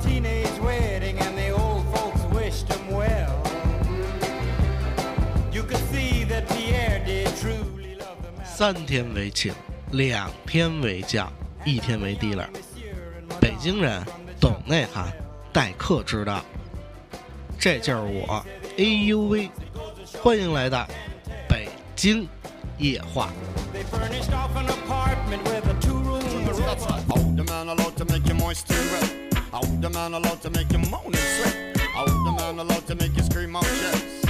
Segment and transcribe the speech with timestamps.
[0.00, 3.34] teenage wedding and the old folks wished him well.
[5.52, 9.52] You could see that Pierre did truly love the 三天为请，
[9.92, 11.30] 两天为将，
[11.64, 12.48] 一天为提了。
[13.40, 14.02] 北京人
[14.40, 15.12] 懂内涵，
[15.52, 16.42] 待客之道。
[17.58, 18.42] 这就是我
[18.76, 19.50] ，A U V，
[20.22, 20.86] 欢迎来到
[21.48, 22.28] 北京
[22.78, 23.32] 夜话。
[23.74, 23.82] A
[27.44, 28.66] man allowed to make you moist
[29.57, 29.57] wet.
[29.57, 31.77] Hold the man allowed to make you moan and sweat.
[31.95, 34.23] Hold the man allowed to make you scream out yes.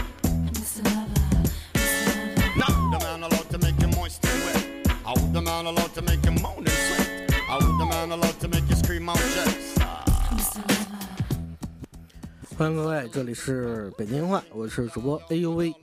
[2.55, 4.88] Now the man allowed to make you moist and wet.
[5.04, 7.32] Hold the man allowed to make you moan and sweat.
[7.48, 9.73] Hold the man allowed to make you scream out yes.
[12.55, 15.73] 欢迎各位，这里是北京话，我是主播 A U V。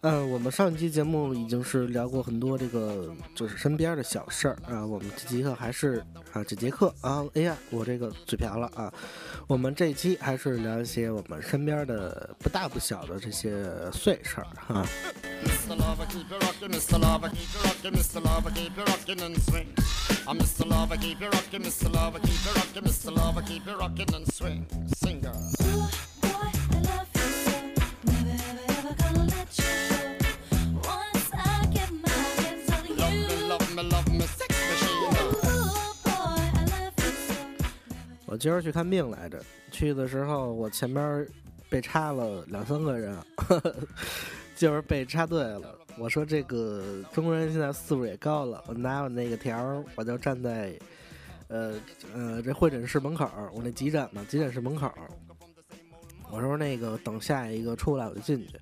[0.00, 4.56] 呃，我们上一期节目已经是聊过很多这个就是身边的小事儿。
[4.64, 8.92] 啊，我们这节课还是啊这节课啊，哎呀，我这个嘴瓢了啊。
[9.48, 14.86] 我们这一期还是聊一些我们身边的不大不小的这些碎事儿哈、
[38.38, 41.26] 今儿去看病来着，去的时候我前边
[41.68, 43.16] 被插了两三个人，
[44.56, 45.74] 就是被插队了。
[45.98, 50.72] 我说这个中国人现在素质也高了，我拿我那个条儿，我就站在
[51.48, 51.74] 呃
[52.14, 54.92] 呃这会诊室门口，我那急诊嘛，急诊室门口。
[56.30, 58.54] 我说那个等下一个出来我就进去，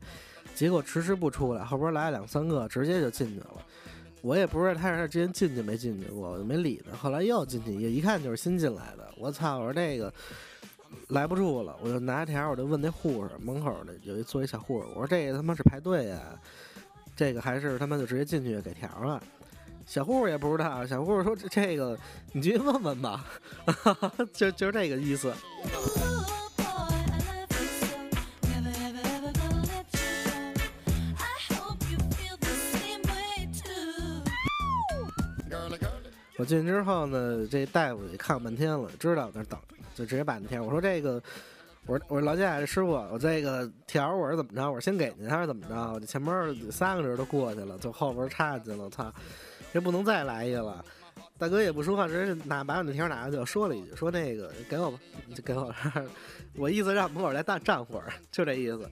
[0.54, 3.54] 结果迟迟不出来，后边来了两三个，直接就进去了。
[4.22, 6.96] 我也不知道他是之前进去没进去过，我就没理他。
[6.96, 9.08] 后来又进去，也一看就是新进来的。
[9.18, 9.58] 我操！
[9.58, 10.12] 我说这个
[11.08, 16.20] 来不住了，我就拿条，我就问那护士，门口的有一坐一小护士，我说这个他妈是排队呀、
[17.14, 19.22] 这个还是他妈就直接进去给条了？
[19.86, 21.96] 小护士也不知道，小护士说这这个
[22.32, 23.24] 你去问问吧，
[24.32, 25.32] 就就是这个意思。
[36.38, 39.58] 我进去之后呢，这大夫也看我半天了，知道我那儿等，
[39.94, 41.22] 就直接把那条我说这个，
[41.86, 44.70] 我说我说劳驾这师傅，我这个条我是怎么着？
[44.70, 45.74] 我先给您还是怎么着？
[45.92, 49.12] 我这前面三个人都过去了，就后边插进去了，我操，
[49.72, 50.84] 这不能再来一个了。
[51.38, 54.98] 大哥也不说话，直接拿把我那条拿过去，说了一句，说那个给我吧，
[55.34, 55.76] 就给我了，
[56.56, 58.88] 我意思让门口再站站会儿，就这意思。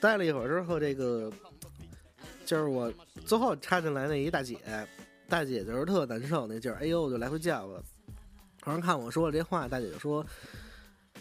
[0.00, 1.30] 待了一会儿之后，这个
[2.44, 2.92] 就是我
[3.26, 4.56] 最后插进来那一大姐，
[5.28, 7.82] 大姐就是特难受那劲儿，哎呦就来回叫我。
[8.62, 10.24] 突然看我说这话，大姐就说，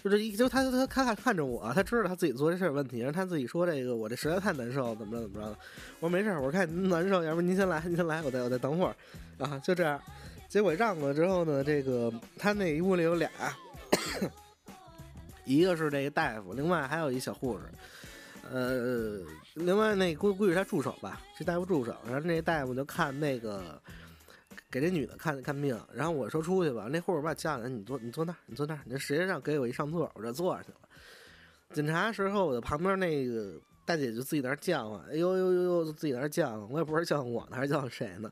[0.04, 5.58] 就这一就她她她看看着我，她知道她自己做这事儿问题，然后她自己说这个我这实在太难受，怎么着怎么着的。
[6.00, 8.96] 我说没事，我看您难受，要不您先来，您先来，我再我再等会儿
[9.40, 10.02] 啊，就这样。
[10.48, 13.30] 结果让过之后呢，这个他那一屋里有俩，
[15.44, 17.64] 一个是这个大夫，另外还有一小护士。
[18.52, 19.20] 呃，
[19.56, 21.96] 另外那估估计是他助手吧，是大夫助手。
[22.06, 23.82] 然后那大夫就看那个
[24.70, 30.78] 给这女的看看病，然后我说出去吧，那护士把我叫来，你坐你坐那儿，你坐那儿，你实际上给我一上座，我就坐上去了。
[31.74, 38.32] 检查时候，我的旁边那个大姐就自己在那儿叫唤，哎呦呦呦呦，自己在那儿叫唤，我也不知道叫我呢还是叫谁呢。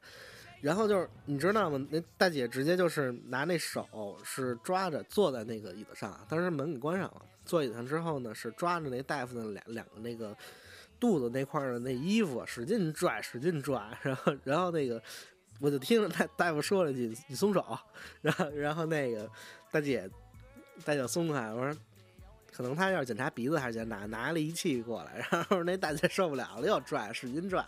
[0.61, 1.87] 然后就是你知道吗？
[1.89, 7.21] 那大姐直接就是拿那手是抓着坐在那个椅子上，当时门给关上了。
[7.45, 10.35] 坐椅子上之后呢，是抓着那大夫的两两个那个
[10.99, 13.81] 肚子那块的那衣服，使劲拽，使劲拽。
[14.01, 15.01] 然后然后那个
[15.59, 17.63] 我就听着大大夫说了句：“你松手。”
[18.21, 19.29] 然后然后那个
[19.71, 20.09] 大姐
[20.83, 21.79] 大姐松开，我说。
[22.57, 27.61] 可能他要是检查鼻子还是检查拿了仪器过来，然后那大姐受不了了，又拽，使劲拽，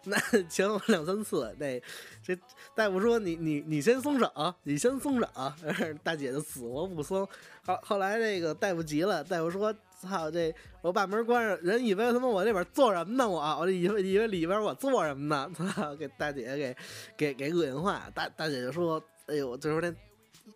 [0.04, 1.80] 那前后两三次，那
[2.22, 2.38] 这
[2.74, 5.26] 大夫说你你你先松手，你先松手，
[6.02, 7.28] 大姐就死活不松。
[7.64, 13.28] 后后来这个大夫急了，大夫说：“操，这我把门关上，人以为他妈我这边做什么呢？
[13.28, 15.52] 我我以为以为里边我做什么呢？
[15.74, 16.76] 操，给大姐给
[17.16, 18.10] 给给恶心话。
[18.14, 19.94] 大大姐就说：哎呦，这时候那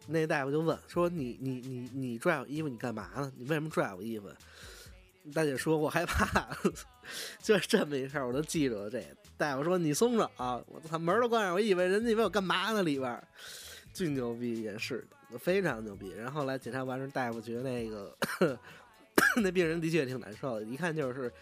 [0.07, 3.31] 那大夫就问说你你你你拽我衣服你干嘛呢？
[3.37, 4.29] 你为什么拽我衣服？
[5.33, 6.49] 大姐说我害怕，
[7.43, 9.03] 就是这么一事儿，我都记住了这。
[9.37, 13.23] 大夫说你松手、我操门都关上，我以为人家以为我干嘛呢里边儿，
[13.93, 15.07] 巨牛逼也是，
[15.39, 16.11] 非常牛逼。
[16.17, 18.17] 然后来检查完之后，大夫觉得那个
[19.43, 21.33] 那病人的确挺难受的，一看就是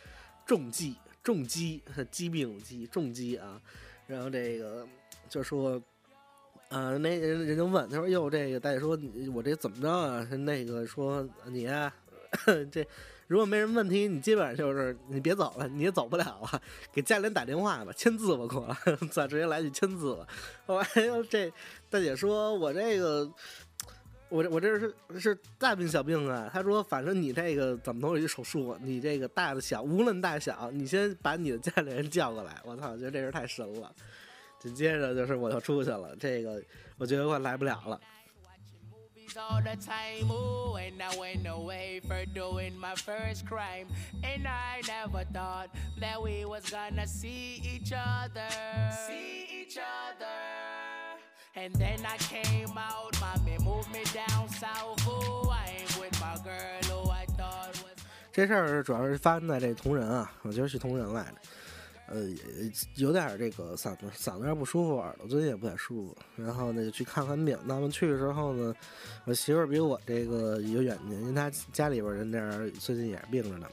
[0.47, 3.61] 重疾重疾疾病疾重疾啊。
[4.07, 4.87] 然后这个
[5.29, 5.81] 就说
[6.69, 8.99] 呃，那人人就问他说：“哟，这个大夫说
[9.35, 11.93] 我这怎么着啊？”那个说你呀、
[12.73, 12.87] 这
[13.33, 16.63] 如果没什么问题，你基本上就是你别走了，你也走不了了，
[16.93, 18.77] 给家里人打电话吧，签字吧，给我，
[19.11, 20.27] 咱直接来句签字吧。
[20.67, 20.87] 后来
[21.31, 21.51] 这
[21.89, 23.31] 大姐说：“我这个。”
[24.29, 32.57] 我这我这是是大病小病啊，她说反正你这个怎么都有一手术，你这个大的小无论大小，你先把你的家里人叫过来。
[32.65, 33.95] 我操，我觉得这人太神了。
[34.59, 36.63] 紧接着就是我就出去了，这个
[36.97, 38.01] 我觉得我来不了了。
[39.32, 40.32] movies all the time.
[40.32, 43.88] Ooh, and I went away for doing my first crime.
[44.24, 45.70] And I never thought
[46.00, 48.48] that we was gonna see each other.
[49.08, 50.26] See each other.
[51.56, 55.08] And then I came out, mommy moved me down south.
[55.08, 58.04] Ooh, I ain't with my girl who I thought was.
[58.32, 61.36] 这事儿主要是发生在这同仁啊，我今儿去同仁来着，
[62.13, 62.37] 呃，也
[62.97, 67.59] 有点儿这个嗓子嗓子有点不舒服，耳朵最近也不太舒服，然后呢就去看看病。
[67.65, 68.75] 那么去的时候呢，
[69.25, 73.67] 我媳妇儿比我这个有远见，因为她家里边儿人那儿最近也是病着呢。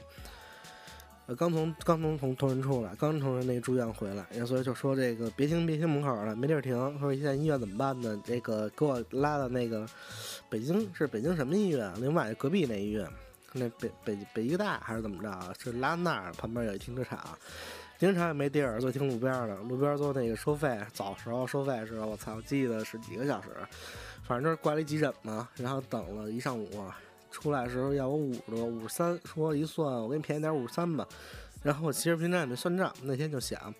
[1.26, 6.98] 呃，刚从刚从同同仁出来，刚从那住院回来，然后所以就说这个别停别停门口了，没地儿停。
[6.98, 8.18] 说现在医院怎么办呢？
[8.24, 9.86] 这个给我拉到那个
[10.48, 11.92] 北京是北京什么医院？
[12.00, 13.06] 另外隔壁那医院，
[13.52, 15.54] 那北北北医大还是怎么着？
[15.62, 17.20] 是拉那儿旁边有一停车场，
[18.00, 19.56] 停车场也没地儿，就停路边儿了。
[19.56, 23.48] 路边儿做那个收费，早时候收费时候，我操，我记得是几个小时，
[24.22, 26.66] 反正就是挂了一急诊嘛，然后等了一上午，
[27.30, 31.06] 出来时候要我五十多，五十三，说一算我给你便宜点五十三吧。
[31.62, 33.74] 然后我其实平常也没算账，那天就想，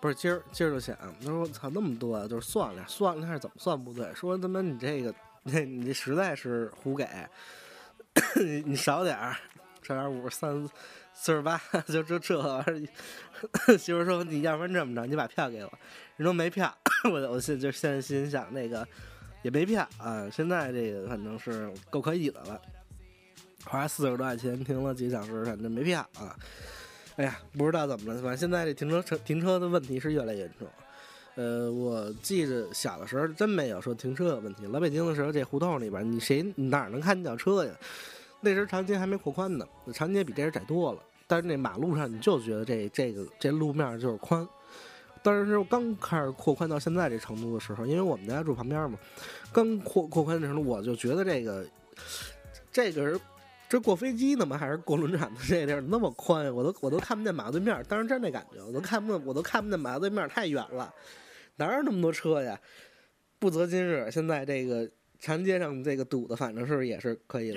[0.00, 5.12] 不是今儿今儿就想，他说我操那么多，就是算了算了，看是怎么算不对，说他妈你这个，
[5.42, 7.04] 你你这实在是胡给，
[8.64, 9.36] 你少点儿，
[9.82, 10.70] 少点五十三
[11.22, 12.88] 四十八， 就就这玩意
[13.66, 13.76] 儿。
[13.76, 15.70] 媳妇说你要不然这么着，你把票给我，
[16.16, 16.74] 人说没票，
[17.12, 18.88] 我我现就现在心想那个
[19.42, 22.58] 也没票啊，现在这个反正是够可以的了，
[23.66, 26.34] 花四十多块钱停了几小时，反正没票啊。
[27.16, 30.66] 哎呀，不知道怎么了，反正现在这停车车停车的问题是越来越严重。
[31.34, 34.66] 呃，我记着小的时候真没有说停车有问题。
[34.68, 37.72] 来北京的时候，这胡同里边你谁哪能看见车呀？
[38.40, 41.02] 那时候长街还没扩宽呢，长街比这人窄多了。
[41.30, 44.44] 但是那马路上你就觉得这这个这路面就是宽。
[45.22, 48.98] 但是刚开始扩宽到现在这程度的时候，因为我们家住旁边嘛，
[49.52, 51.64] 刚扩扩宽的时候，我就觉得这个
[52.72, 53.20] 这个是
[53.68, 54.58] 这过飞机呢吗？
[54.58, 56.50] 还是过轮船的这地儿那么宽呀？
[56.50, 60.92] 我都我都看不见马路对面，当时真那感觉，我都看不见，我都看不见马路对面，太远了，
[61.56, 62.58] 哪有那么多车呀？
[63.38, 67.54] 不择今日，现在这个长街上这个堵的，反正是也是可以的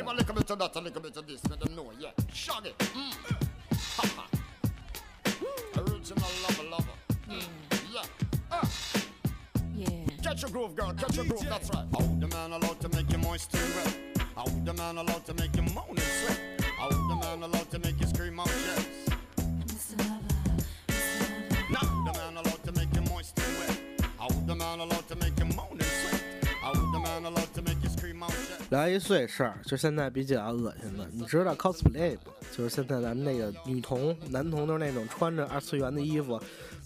[28.70, 32.32] 来一碎事儿就现在比较恶心的你知道 cosplay 不？
[32.52, 36.42] 就是现在咱们那个女童男童都是那种穿着二次元的衣服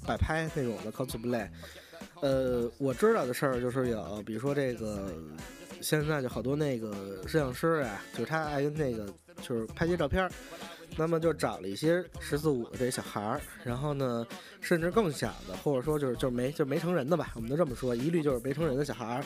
[0.05, 1.47] 摆拍那种的 cosplay
[2.21, 5.13] 呃，我知道的事儿就是有，比如说这个，
[5.81, 9.05] 现在就好多那个摄影师啊，就是他爱跟那个
[9.41, 10.31] 就是拍些照片儿，
[10.95, 14.25] 那么就找了一些十四五的这小孩儿，然后呢，
[14.61, 19.23] 甚至更小的，或者说就是就是没就没成人的吧，我们都这么说，一律就是没成人的小孩儿，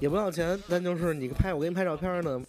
[0.00, 2.42] 也不要钱，但就是你拍我给你拍照片儿呢。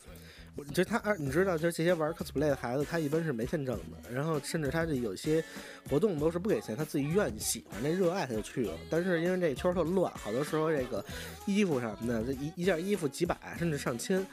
[0.56, 5.44] 我就他，而你知道，就是这些玩 cosplay 的孩子，他一般是没签证的，然后甚至他这有些
[5.90, 8.74] 活动都是不给钱，他自己愿意喜欢那热爱他就去了。
[8.90, 11.04] 但是因为这圈特乱，好多时候这个
[11.48, 14.26] 衣服什么的，这一一件衣服几百甚至上千，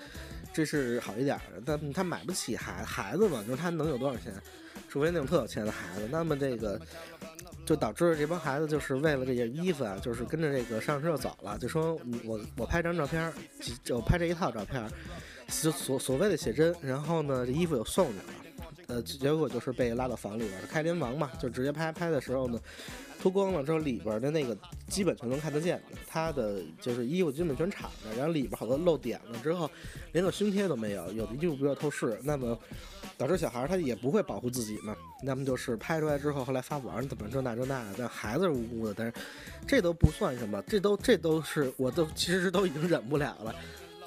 [0.52, 1.62] 这是好一点的。
[1.64, 4.34] 但他买不起孩孩子嘛，就是他能有多少钱？
[4.88, 6.80] 除非那种特有钱的孩子，那么这个
[7.64, 13.32] 就导致这帮孩子就是为了这件衣服啊，就是跟着这个上车就走了，就说我我拍张照片
[13.84, 14.84] 就，拍这一套照片，
[15.62, 18.24] 就所所谓的写真，然后呢这衣服有送你了。
[18.86, 22.58] 呃，结果就是被拉到房里边儿，开联网嘛，就直接拍拍的时候呢，
[23.20, 24.56] 脱光了之后里边的那个
[24.88, 29.70] 基本全能看得见的，他的就是衣服基本全敞着，然后里边好多露点了之后，
[30.10, 32.58] 连个胸贴都没有，有的衣服比较透视，那么
[33.16, 39.12] 导致小孩他也不会保护自己嘛，那么就是拍出来之后，后来发网上怎么这那这那的，但孩子是无辜的，但是
[39.68, 43.54] 这都不算什么，这都这都是我都其实都已经忍不了了。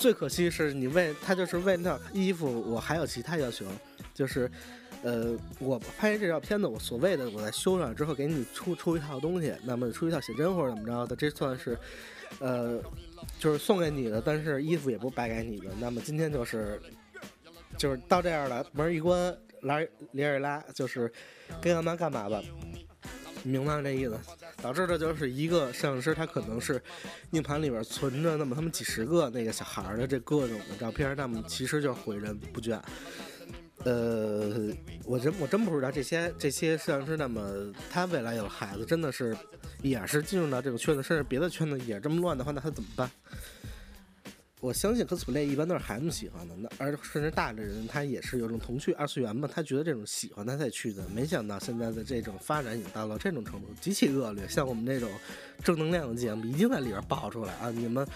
[0.04, 3.66] 最可惜是你为他就是为那衣服，我还有其他要求，
[4.14, 4.52] 就是，
[5.02, 11.80] 呃，我拍这照片子，我所谓的我在修上之后给你出出一套东西，那么出一套写真或者怎么着的，这算是
[12.40, 12.82] 呃，
[13.40, 15.70] 就是送给你的，但是衣服也不白给你的。
[15.80, 16.82] 那么今天就是
[17.78, 19.80] 就是到这样了，门一关，拉
[20.12, 21.10] 里尔拉就是
[21.62, 22.44] 该干嘛干嘛吧。
[23.42, 24.20] 明白这意思？
[24.64, 26.82] 导致的就是一个摄影师，他可能是
[27.32, 32.80] 硬盘里边存着那么他们几十个那个小孩的这各种的照片，那么其实就毁人不倦。
[33.84, 39.36] 呃，我真我真不知道这些这些摄像师，那么他未来有孩子，真的是
[39.82, 43.12] 也是进入到这个圈子，甚至别的圈子也这么乱的话，那他怎么办？
[44.64, 51.06] 我相信 cosplay 一般都是孩子喜欢的，那而甚至大的人他也是有种童趣二次元嘛，他觉得这种喜欢他才去的。
[51.10, 54.48] 没想到现在的这种发展已经到了这种程度，极其恶劣。
[54.48, 55.12] 像我们这种
[55.66, 57.70] 正能量的节目，一定在里边爆出来啊！
[57.72, 58.08] 你们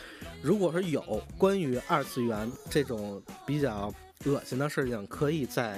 [0.41, 5.77] 如果是有关于二次元这种比较恶心的事情，可以在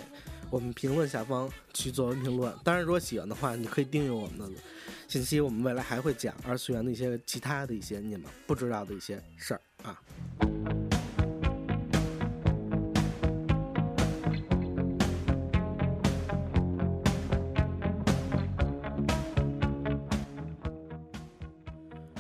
[0.51, 2.53] 我们评论下方去做文评论。
[2.63, 4.61] 当然，如果喜欢的话，你可以订阅我们的
[5.07, 9.99] 信息，我们未来还会讲二次元的一些其他的一些你们不知道的一些事儿啊。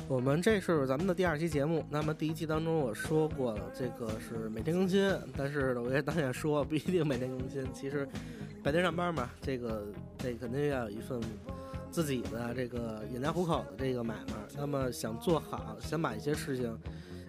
[0.07, 1.83] 我们这是咱们的第二期节目。
[1.89, 7.65] 那么第一期当中我说过了，这个是每天更新，但是我也当然说不一定每天更新。
[7.73, 8.07] 其实
[8.61, 11.19] 白天上班嘛，这个这肯定要有一份
[11.89, 14.33] 自己的这个养家糊口的这个买卖。
[14.57, 16.77] 那么想做好，想把一些事情，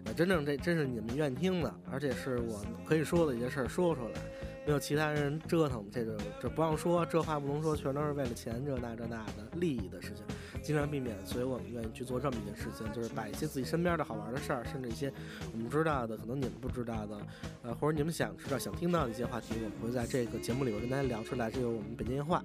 [0.07, 4.21] 啊，真正这真是你们愿听的，而且是我可以说的一些事儿说出来，
[4.66, 10.25] 没有其他人折腾，这个这不让说，这话不能说，全都是为了钱这那这那的利益的事情。
[10.61, 15.12] 尽量避免，所以我们愿意去做这么一件事情，就是把一些自己身边的好玩的事儿，甚至一些
[15.52, 17.19] 我们知道的，可能你们不知道的，
[17.62, 21.50] 呃，或者你们想知道、想听到的一些话题，我们会在这个节目里边跟大家聊出来。
[21.50, 22.45] 这个我们北京夜话，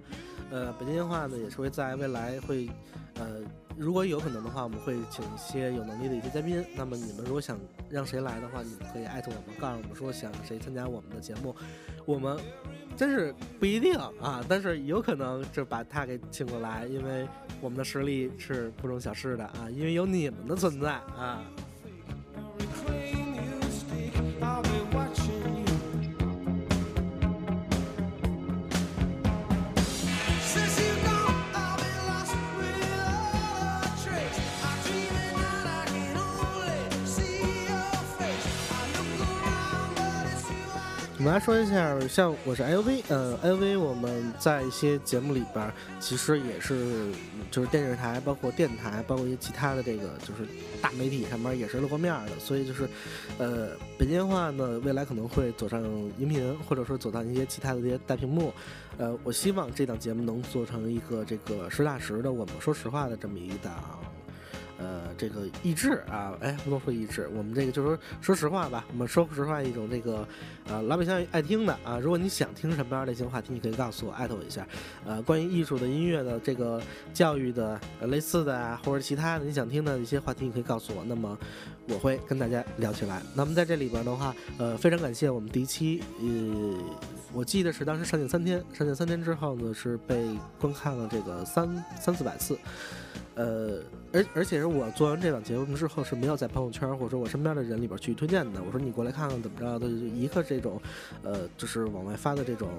[0.50, 2.70] 呃，北京夜话呢也是会在未来会，
[3.16, 3.42] 呃，
[3.78, 6.64] 如果有可能的话，我们会请一些有能力的一些嘉宾。
[6.76, 11.56] 那么你们如果想让谁来的话，你们可以艾特我们，告诉我们说想谁参加我们的节目，
[12.06, 12.38] 我们
[12.96, 17.28] 真是不一定啊，但是有可能就把他给请过来，因为
[17.62, 21.44] 我们的实力是不容小视的啊，因为有你们的存在啊。
[41.26, 47.12] 们来说一下，像我是 LV，呃，LV 我们在一些节目里边，其实也是
[47.50, 50.48] 就是电视台，包括电台，包括一些其他的这个就是
[50.84, 52.88] 大媒体上面也是露过面的，所以就是，
[53.40, 55.82] 呃，北京话呢，未来可能会走上
[56.20, 58.54] 音频，或者说走到一些其他的这些大屏幕，
[59.00, 63.74] 呃，我希望这档节目能做成一个这个实打实的，我们说实话的这么一档。
[65.18, 70.28] 这个益智啊，哎，不能说益智，我们这个就说，说实话吧，我们说实话一种这个，
[70.68, 71.98] 呃，老百姓爱听的啊。
[72.00, 74.68] 如果你想听什么样类型话题，你可以告诉我，艾特我一下。
[75.06, 76.82] 呃，关于艺术的、音乐的、这个
[77.14, 81.04] 教育的、类似的啊，或者其他的你想听的一些话题，你可以告诉我。
[81.06, 81.38] 那么
[81.88, 83.22] 我会跟大家聊起来。
[83.34, 86.78] 那么在这里边的话，呃，非常感谢我们第一期，呃，
[87.34, 90.28] 我记得是当时上线三天，上线三天之后呢，是被
[90.60, 92.58] 观看了这个三三四百次。
[93.36, 93.82] 呃，
[94.14, 98.64] 而而且是我做完这档节目之后是没有在朋友圈或者说我身边的人里边去推荐的。
[98.64, 100.82] 我说你过来看看怎么着的，一个这种，
[101.22, 102.70] 呃，就是往外发的这种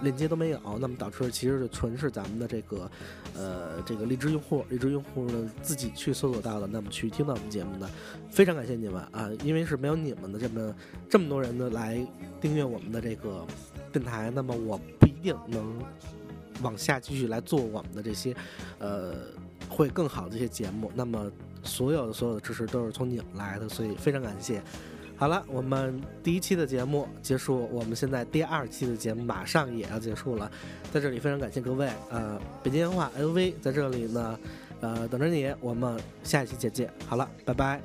[0.00, 0.58] 链接都没有。
[0.80, 2.90] 那么导致其实是纯是咱们的这个，
[3.34, 7.86] 呃，这个荔枝用户，荔枝用户呢自己去搜索到的，那么去听到我们节目的，
[8.30, 9.28] 非常感谢你们啊！
[9.44, 10.74] 因为是没有你们的这么
[11.10, 12.04] 这么多人的来
[12.40, 13.46] 订阅我们的这个
[13.92, 15.78] 电台，那么我不一定能
[16.62, 18.34] 往下继续来做我们的这些，
[18.78, 19.12] 呃。
[19.68, 20.90] 会更好的一些节目。
[20.94, 21.30] 那么
[21.62, 24.62] 所有的所有的支持都是从你来的，所以非常感谢。
[25.18, 30.50] 好了，我们第一期的节目结束，我们现在第二期的节目马上也要结束了，
[30.92, 31.88] 在这里非常感谢各位。
[32.10, 34.38] 呃，北京电话 LV 在这里呢，
[34.80, 36.92] 呃，等着你，我们下一期再见。
[37.08, 37.80] 好了，拜拜。